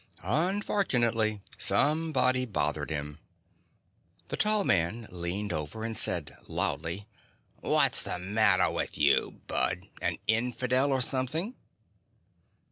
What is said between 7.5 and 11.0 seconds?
"What's the matter with you, bud? An infidel